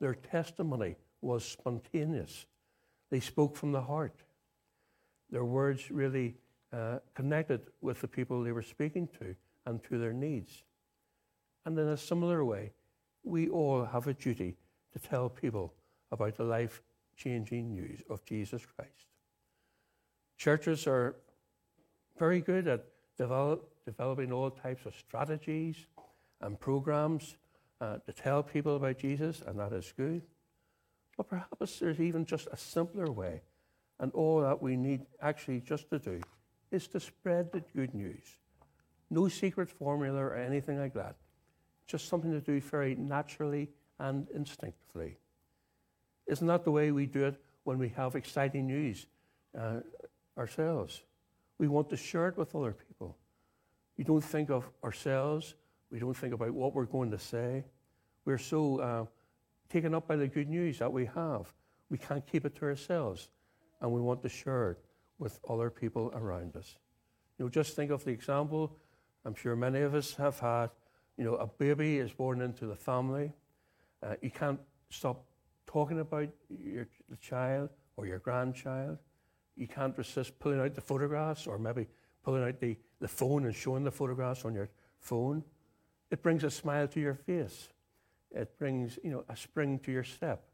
Their 0.00 0.14
testimony 0.14 0.96
was 1.20 1.44
spontaneous. 1.44 2.46
They 3.10 3.20
spoke 3.20 3.56
from 3.56 3.72
the 3.72 3.82
heart. 3.82 4.14
Their 5.30 5.44
words 5.44 5.90
really 5.90 6.36
uh, 6.72 6.98
connected 7.14 7.60
with 7.80 8.00
the 8.00 8.08
people 8.08 8.42
they 8.42 8.52
were 8.52 8.62
speaking 8.62 9.08
to 9.18 9.34
and 9.66 9.82
to 9.84 9.98
their 9.98 10.12
needs. 10.12 10.62
And 11.64 11.78
in 11.78 11.88
a 11.88 11.96
similar 11.96 12.44
way, 12.44 12.72
we 13.24 13.48
all 13.48 13.84
have 13.84 14.06
a 14.06 14.14
duty 14.14 14.56
to 14.92 14.98
tell 14.98 15.28
people 15.28 15.74
about 16.10 16.36
the 16.36 16.44
life 16.44 16.82
changing 17.16 17.74
news 17.74 18.02
of 18.08 18.24
Jesus 18.24 18.62
Christ. 18.64 19.08
Churches 20.36 20.86
are 20.86 21.16
very 22.18 22.40
good 22.40 22.68
at 22.68 22.86
develop, 23.16 23.68
developing 23.84 24.32
all 24.32 24.50
types 24.50 24.86
of 24.86 24.94
strategies 24.94 25.86
and 26.40 26.58
programs 26.58 27.36
uh, 27.80 27.98
to 28.06 28.12
tell 28.12 28.42
people 28.42 28.76
about 28.76 28.98
Jesus, 28.98 29.42
and 29.46 29.58
that 29.58 29.72
is 29.72 29.92
good. 29.96 30.22
But 31.16 31.28
perhaps 31.28 31.80
there's 31.80 32.00
even 32.00 32.24
just 32.24 32.48
a 32.52 32.56
simpler 32.56 33.10
way, 33.10 33.42
and 34.00 34.12
all 34.12 34.40
that 34.40 34.62
we 34.62 34.76
need 34.76 35.06
actually 35.22 35.60
just 35.60 35.88
to 35.90 35.98
do 35.98 36.20
is 36.70 36.86
to 36.88 37.00
spread 37.00 37.50
the 37.52 37.62
good 37.74 37.94
news. 37.94 38.38
No 39.10 39.28
secret 39.28 39.70
formula 39.70 40.18
or 40.20 40.34
anything 40.34 40.78
like 40.78 40.94
that. 40.94 41.16
Just 41.86 42.08
something 42.08 42.30
to 42.30 42.40
do 42.40 42.60
very 42.60 42.94
naturally 42.94 43.70
and 43.98 44.28
instinctively. 44.34 45.16
Isn't 46.26 46.46
that 46.46 46.64
the 46.64 46.70
way 46.70 46.90
we 46.90 47.06
do 47.06 47.24
it 47.24 47.40
when 47.64 47.78
we 47.78 47.88
have 47.90 48.14
exciting 48.14 48.66
news 48.66 49.06
uh, 49.58 49.80
ourselves? 50.36 51.02
We 51.56 51.68
want 51.68 51.88
to 51.90 51.96
share 51.96 52.28
it 52.28 52.36
with 52.36 52.54
other 52.54 52.72
people. 52.72 53.16
We 53.96 54.04
don't 54.04 54.22
think 54.22 54.50
of 54.50 54.68
ourselves. 54.84 55.54
We 55.90 55.98
don't 55.98 56.16
think 56.16 56.34
about 56.34 56.52
what 56.52 56.74
we're 56.74 56.84
going 56.84 57.10
to 57.10 57.18
say. 57.18 57.64
We're 58.24 58.38
so 58.38 58.78
uh, 58.78 59.04
taken 59.70 59.94
up 59.94 60.06
by 60.06 60.16
the 60.16 60.28
good 60.28 60.48
news 60.48 60.78
that 60.78 60.92
we 60.92 61.06
have. 61.06 61.52
We 61.90 61.96
can't 61.96 62.24
keep 62.26 62.44
it 62.44 62.54
to 62.56 62.66
ourselves, 62.66 63.28
and 63.80 63.92
we 63.92 64.00
want 64.00 64.22
to 64.22 64.28
share 64.28 64.72
it 64.72 64.78
with 65.18 65.40
other 65.48 65.70
people 65.70 66.12
around 66.14 66.56
us. 66.56 66.76
You 67.38 67.44
know, 67.44 67.48
just 67.50 67.76
think 67.76 67.90
of 67.90 68.04
the 68.04 68.10
example 68.10 68.76
I'm 69.24 69.34
sure 69.34 69.56
many 69.56 69.80
of 69.82 69.94
us 69.94 70.14
have 70.14 70.38
had, 70.38 70.70
you 71.18 71.24
know, 71.24 71.34
a 71.34 71.46
baby 71.46 71.98
is 71.98 72.12
born 72.12 72.40
into 72.40 72.66
the 72.66 72.74
family. 72.74 73.32
Uh, 74.02 74.14
you 74.22 74.30
can't 74.30 74.58
stop 74.90 75.24
talking 75.66 76.00
about 76.00 76.28
your 76.48 76.86
the 77.10 77.16
child 77.16 77.68
or 77.96 78.06
your 78.06 78.20
grandchild. 78.20 78.96
You 79.54 79.66
can't 79.66 79.96
resist 79.98 80.38
pulling 80.38 80.60
out 80.60 80.74
the 80.74 80.80
photographs 80.80 81.46
or 81.46 81.58
maybe 81.58 81.88
pulling 82.24 82.44
out 82.44 82.58
the, 82.60 82.76
the 83.00 83.08
phone 83.08 83.44
and 83.44 83.54
showing 83.54 83.84
the 83.84 83.90
photographs 83.90 84.44
on 84.44 84.54
your 84.54 84.70
phone. 85.00 85.42
It 86.10 86.22
brings 86.22 86.42
a 86.44 86.50
smile 86.50 86.88
to 86.88 87.00
your 87.00 87.14
face. 87.14 87.68
It 88.30 88.56
brings, 88.58 88.98
you 89.02 89.10
know, 89.10 89.24
a 89.28 89.36
spring 89.36 89.78
to 89.80 89.92
your 89.92 90.04
step. 90.04 90.47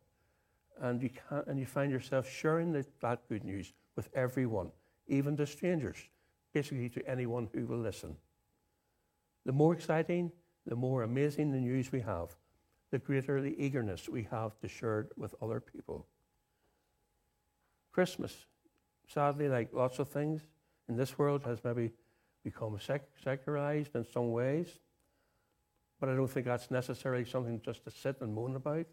And 0.81 1.02
you, 1.02 1.11
can't, 1.11 1.47
and 1.47 1.59
you 1.59 1.66
find 1.66 1.90
yourself 1.90 2.28
sharing 2.28 2.73
the, 2.73 2.85
that 3.00 3.28
good 3.28 3.45
news 3.45 3.73
with 3.97 4.09
everyone, 4.14 4.71
even 5.07 5.37
to 5.37 5.47
strangers, 5.47 5.97
basically 6.52 6.88
to 6.90 7.09
anyone 7.09 7.49
who 7.54 7.66
will 7.66 7.78
listen. 7.78 8.16
The 9.47 9.52
more 9.52 9.73
exciting, 9.73 10.33
the 10.66 10.75
more 10.75 11.02
amazing 11.02 11.52
the 11.52 11.61
news 11.61 11.93
we 11.93 12.00
have, 12.00 12.35
the 12.90 12.99
greater 12.99 13.40
the 13.40 13.54
eagerness 13.62 14.09
we 14.09 14.26
have 14.31 14.59
to 14.61 14.69
share 14.69 15.00
it 15.00 15.12
with 15.16 15.35
other 15.40 15.61
people. 15.61 16.07
Christmas, 17.93 18.47
sadly, 19.07 19.49
like 19.49 19.73
lots 19.73 19.99
of 19.99 20.09
things 20.09 20.43
in 20.88 20.97
this 20.97 21.16
world, 21.16 21.45
has 21.45 21.62
maybe 21.62 21.93
become 22.43 22.78
sec- 22.81 23.09
secularized 23.23 23.95
in 23.95 24.04
some 24.12 24.33
ways, 24.33 24.69
but 26.00 26.09
I 26.09 26.14
don't 26.14 26.28
think 26.28 26.47
that's 26.47 26.71
necessarily 26.71 27.25
something 27.25 27.61
just 27.64 27.85
to 27.85 27.90
sit 27.90 28.21
and 28.21 28.35
moan 28.35 28.57
about. 28.57 28.87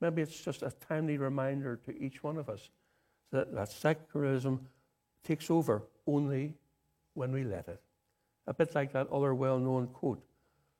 Maybe 0.00 0.22
it's 0.22 0.44
just 0.44 0.62
a 0.62 0.72
timely 0.88 1.18
reminder 1.18 1.76
to 1.86 1.98
each 1.98 2.22
one 2.22 2.36
of 2.36 2.48
us 2.48 2.70
that, 3.32 3.54
that 3.54 3.70
secularism 3.70 4.66
takes 5.24 5.50
over 5.50 5.82
only 6.06 6.54
when 7.14 7.32
we 7.32 7.44
let 7.44 7.68
it. 7.68 7.80
A 8.46 8.54
bit 8.54 8.74
like 8.74 8.92
that 8.92 9.10
other 9.10 9.34
well 9.34 9.58
known 9.58 9.88
quote 9.88 10.22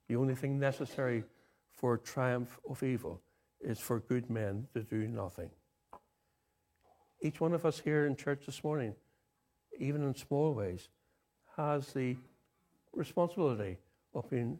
the 0.07 0.15
only 0.15 0.35
thing 0.35 0.59
necessary 0.59 1.23
for 1.69 1.97
triumph 1.97 2.57
of 2.69 2.81
evil 2.81 3.21
is 3.61 3.79
for 3.79 3.99
good 3.99 4.29
men 4.29 4.67
to 4.73 4.81
do 4.83 5.07
nothing. 5.07 5.49
Each 7.21 7.41
one 7.41 7.53
of 7.53 7.65
us 7.65 7.79
here 7.79 8.05
in 8.05 8.15
church 8.15 8.45
this 8.45 8.63
morning, 8.63 8.95
even 9.79 10.03
in 10.03 10.15
small 10.15 10.53
ways, 10.53 10.87
has 11.55 11.91
the 11.93 12.15
responsibility 12.93 13.77
of 14.13 14.29
being, 14.29 14.59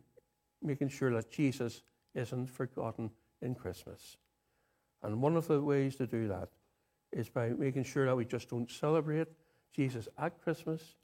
making 0.61 0.89
sure 0.89 1.13
that 1.13 1.31
Jesus 1.31 1.83
isn't 2.13 2.47
forgotten 2.47 3.11
in 3.41 3.55
Christmas. 3.55 4.17
And 5.03 5.21
one 5.21 5.35
of 5.35 5.47
the 5.47 5.61
ways 5.61 5.95
to 5.97 6.07
do 6.07 6.27
that 6.27 6.49
is 7.11 7.29
by 7.29 7.49
making 7.49 7.83
sure 7.83 8.05
that 8.05 8.15
we 8.15 8.25
just 8.25 8.49
don't 8.49 8.69
celebrate 8.69 9.27
Jesus 9.73 10.07
at 10.17 10.41
Christmas, 10.41 10.95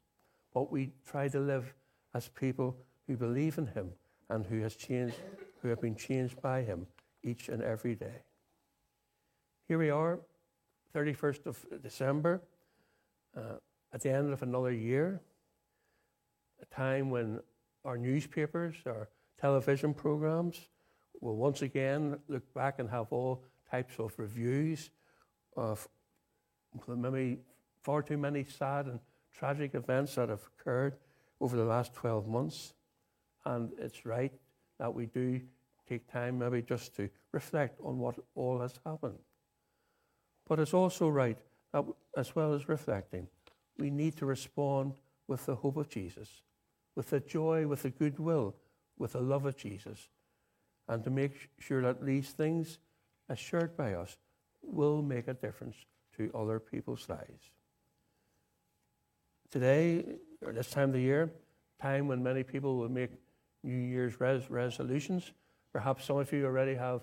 but 0.52 0.70
we 0.70 0.92
try 1.06 1.28
to 1.28 1.40
live 1.40 1.74
as 2.14 2.28
people 2.28 2.76
who 3.06 3.16
believe 3.16 3.58
in 3.58 3.66
him 3.66 3.90
and 4.28 4.44
who 4.46 4.60
has 4.60 4.74
changed, 4.74 5.16
who 5.62 5.68
have 5.68 5.80
been 5.80 5.96
changed 5.96 6.40
by 6.40 6.62
him 6.62 6.86
each 7.22 7.48
and 7.48 7.62
every 7.62 7.94
day. 7.94 8.22
Here 9.66 9.78
we 9.78 9.90
are, 9.90 10.20
31st 10.94 11.46
of 11.46 11.82
December, 11.82 12.42
uh, 13.36 13.56
at 13.92 14.00
the 14.02 14.10
end 14.10 14.32
of 14.32 14.42
another 14.42 14.72
year, 14.72 15.20
a 16.60 16.74
time 16.74 17.10
when 17.10 17.40
our 17.84 17.96
newspapers, 17.96 18.74
our 18.86 19.08
television 19.40 19.94
programs 19.94 20.68
will 21.20 21.36
once 21.36 21.62
again 21.62 22.18
look 22.28 22.52
back 22.54 22.78
and 22.78 22.90
have 22.90 23.06
all 23.10 23.42
types 23.74 23.98
of 23.98 24.16
reviews 24.18 24.90
of 25.56 25.88
maybe 26.86 27.38
far 27.82 28.02
too 28.02 28.16
many 28.16 28.44
sad 28.44 28.86
and 28.86 29.00
tragic 29.36 29.74
events 29.74 30.14
that 30.14 30.28
have 30.28 30.44
occurred 30.50 30.94
over 31.40 31.56
the 31.56 31.64
last 31.64 31.92
12 31.94 32.28
months. 32.28 32.74
And 33.44 33.72
it's 33.78 34.06
right 34.06 34.32
that 34.78 34.94
we 34.94 35.06
do 35.06 35.40
take 35.88 36.10
time 36.10 36.38
maybe 36.38 36.62
just 36.62 36.94
to 36.96 37.10
reflect 37.32 37.80
on 37.82 37.98
what 37.98 38.14
all 38.36 38.60
has 38.60 38.78
happened. 38.86 39.18
But 40.48 40.60
it's 40.60 40.74
also 40.74 41.08
right 41.08 41.38
that, 41.72 41.84
as 42.16 42.36
well 42.36 42.54
as 42.54 42.68
reflecting, 42.68 43.26
we 43.78 43.90
need 43.90 44.16
to 44.18 44.26
respond 44.26 44.94
with 45.26 45.46
the 45.46 45.56
hope 45.56 45.76
of 45.76 45.88
Jesus, 45.88 46.28
with 46.94 47.10
the 47.10 47.20
joy, 47.20 47.66
with 47.66 47.82
the 47.82 47.90
goodwill, 47.90 48.54
with 48.98 49.12
the 49.12 49.20
love 49.20 49.46
of 49.46 49.56
Jesus, 49.56 50.10
and 50.86 51.02
to 51.02 51.10
make 51.10 51.50
sure 51.58 51.82
that 51.82 52.04
these 52.04 52.30
things, 52.30 52.78
as 53.28 53.38
shared 53.38 53.76
by 53.76 53.94
us, 53.94 54.16
will 54.62 55.02
make 55.02 55.28
a 55.28 55.34
difference 55.34 55.76
to 56.16 56.30
other 56.34 56.58
people's 56.58 57.08
lives. 57.08 57.50
Today, 59.50 60.04
or 60.44 60.52
this 60.52 60.70
time 60.70 60.90
of 60.90 60.94
the 60.94 61.00
year, 61.00 61.32
time 61.80 62.08
when 62.08 62.22
many 62.22 62.42
people 62.42 62.76
will 62.76 62.88
make 62.88 63.10
New 63.62 63.76
Year's 63.76 64.20
res- 64.20 64.50
resolutions. 64.50 65.32
Perhaps 65.72 66.04
some 66.04 66.18
of 66.18 66.32
you 66.32 66.44
already 66.44 66.74
have 66.74 67.02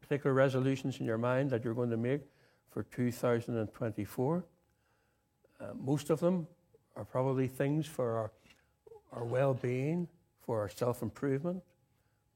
particular 0.00 0.34
resolutions 0.34 1.00
in 1.00 1.06
your 1.06 1.18
mind 1.18 1.50
that 1.50 1.64
you're 1.64 1.74
going 1.74 1.90
to 1.90 1.96
make 1.96 2.22
for 2.70 2.82
2024. 2.82 4.44
Uh, 5.60 5.64
most 5.74 6.10
of 6.10 6.20
them 6.20 6.46
are 6.96 7.04
probably 7.04 7.48
things 7.48 7.86
for 7.86 8.16
our, 8.16 8.32
our 9.12 9.24
well 9.24 9.54
being, 9.54 10.08
for 10.44 10.60
our 10.60 10.68
self 10.68 11.02
improvement. 11.02 11.62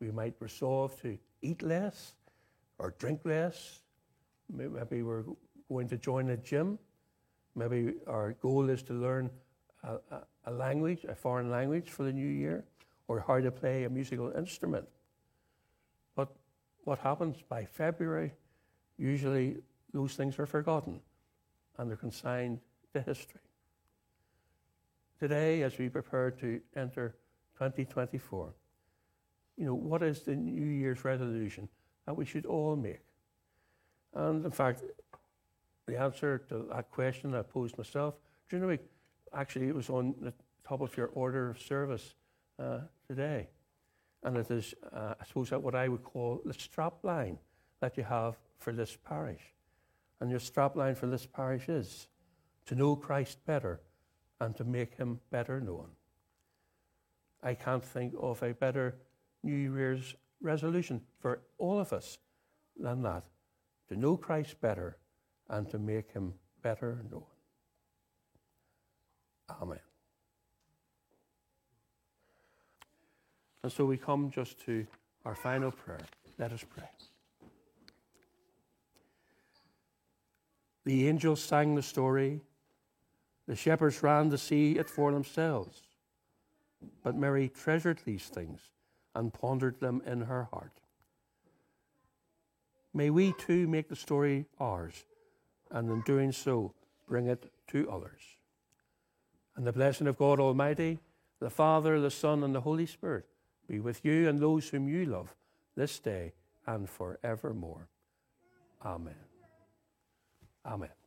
We 0.00 0.10
might 0.10 0.34
resolve 0.40 1.00
to 1.02 1.18
eat 1.42 1.62
less 1.62 2.14
or 2.82 2.94
drink 2.98 3.20
less. 3.24 3.80
Maybe 4.52 5.02
we're 5.02 5.24
going 5.68 5.88
to 5.88 5.96
join 5.96 6.30
a 6.30 6.36
gym. 6.36 6.78
Maybe 7.54 7.94
our 8.08 8.32
goal 8.32 8.68
is 8.68 8.82
to 8.84 8.92
learn 8.92 9.30
a, 9.84 9.94
a, 10.10 10.22
a 10.46 10.50
language, 10.50 11.04
a 11.04 11.14
foreign 11.14 11.48
language 11.48 11.88
for 11.90 12.02
the 12.02 12.12
new 12.12 12.26
year 12.26 12.64
or 13.06 13.20
how 13.20 13.40
to 13.40 13.50
play 13.50 13.84
a 13.84 13.90
musical 13.90 14.32
instrument. 14.36 14.88
But 16.16 16.28
what 16.84 16.98
happens 16.98 17.36
by 17.48 17.64
February, 17.64 18.32
usually 18.98 19.58
those 19.92 20.14
things 20.14 20.38
are 20.38 20.46
forgotten 20.46 21.00
and 21.78 21.88
they're 21.88 21.96
consigned 21.96 22.58
to 22.94 23.00
history. 23.00 23.40
Today, 25.20 25.62
as 25.62 25.78
we 25.78 25.88
prepare 25.88 26.32
to 26.32 26.60
enter 26.74 27.14
2024, 27.58 28.52
you 29.56 29.66
know, 29.66 29.74
what 29.74 30.02
is 30.02 30.22
the 30.22 30.34
New 30.34 30.66
Year's 30.66 31.04
resolution 31.04 31.68
that 32.06 32.16
we 32.16 32.24
should 32.24 32.46
all 32.46 32.76
make? 32.76 33.00
And 34.14 34.44
in 34.44 34.50
fact, 34.50 34.82
the 35.86 35.98
answer 35.98 36.38
to 36.48 36.66
that 36.72 36.90
question 36.90 37.34
I 37.34 37.42
posed 37.42 37.76
myself 37.78 38.14
during 38.48 38.62
the 38.62 38.68
week, 38.68 38.82
actually, 39.34 39.68
it 39.68 39.74
was 39.74 39.90
on 39.90 40.14
the 40.20 40.32
top 40.66 40.80
of 40.80 40.96
your 40.96 41.08
order 41.14 41.50
of 41.50 41.60
service 41.60 42.14
uh, 42.58 42.80
today. 43.08 43.48
And 44.22 44.36
it 44.36 44.50
is, 44.50 44.74
uh, 44.92 45.14
I 45.20 45.24
suppose, 45.24 45.50
what 45.50 45.74
I 45.74 45.88
would 45.88 46.04
call 46.04 46.40
the 46.44 46.54
strap 46.54 47.02
line 47.02 47.38
that 47.80 47.96
you 47.96 48.04
have 48.04 48.36
for 48.58 48.72
this 48.72 48.96
parish. 49.04 49.42
And 50.20 50.30
your 50.30 50.38
strap 50.38 50.76
line 50.76 50.94
for 50.94 51.06
this 51.06 51.26
parish 51.26 51.68
is 51.68 52.06
to 52.66 52.76
know 52.76 52.94
Christ 52.94 53.44
better 53.44 53.80
and 54.40 54.56
to 54.56 54.64
make 54.64 54.94
him 54.96 55.20
better 55.30 55.60
known. 55.60 55.88
I 57.42 57.54
can't 57.54 57.84
think 57.84 58.14
of 58.20 58.42
a 58.42 58.54
better 58.54 58.94
New 59.42 59.74
Year's 59.74 60.14
resolution 60.42 61.00
for 61.20 61.40
all 61.58 61.78
of 61.78 61.92
us 61.92 62.18
than 62.78 63.02
that 63.02 63.24
to 63.88 63.96
know 63.96 64.16
Christ 64.16 64.60
better 64.60 64.96
and 65.48 65.68
to 65.70 65.78
make 65.78 66.12
him 66.12 66.34
better 66.62 66.98
known. 67.10 67.22
Amen. 69.60 69.78
And 73.62 73.70
so 73.70 73.84
we 73.84 73.96
come 73.96 74.30
just 74.30 74.58
to 74.64 74.86
our 75.24 75.34
final 75.34 75.70
prayer. 75.70 76.00
Let 76.38 76.52
us 76.52 76.64
pray. 76.68 76.88
The 80.84 81.08
angels 81.08 81.40
sang 81.40 81.76
the 81.76 81.82
story. 81.82 82.40
The 83.46 83.54
shepherds 83.54 84.02
ran 84.02 84.30
to 84.30 84.38
see 84.38 84.72
it 84.78 84.88
for 84.88 85.12
themselves. 85.12 85.82
But 87.04 87.16
Mary 87.16 87.48
treasured 87.48 88.00
these 88.04 88.24
things 88.24 88.60
and 89.14 89.32
pondered 89.32 89.80
them 89.80 90.02
in 90.06 90.22
her 90.22 90.44
heart. 90.44 90.72
May 92.94 93.10
we 93.10 93.32
too 93.32 93.66
make 93.66 93.88
the 93.88 93.96
story 93.96 94.46
ours, 94.60 95.04
and 95.70 95.90
in 95.90 96.02
doing 96.02 96.32
so, 96.32 96.74
bring 97.08 97.26
it 97.26 97.50
to 97.68 97.90
others. 97.90 98.20
And 99.56 99.66
the 99.66 99.72
blessing 99.72 100.06
of 100.06 100.18
God 100.18 100.40
Almighty, 100.40 100.98
the 101.40 101.50
Father, 101.50 102.00
the 102.00 102.10
Son, 102.10 102.42
and 102.42 102.54
the 102.54 102.60
Holy 102.60 102.86
Spirit 102.86 103.26
be 103.68 103.80
with 103.80 104.04
you 104.04 104.28
and 104.28 104.38
those 104.38 104.68
whom 104.68 104.88
you 104.88 105.06
love 105.06 105.34
this 105.76 105.98
day 105.98 106.32
and 106.66 106.88
forevermore. 106.88 107.88
Amen. 108.84 109.14
Amen. 110.64 111.01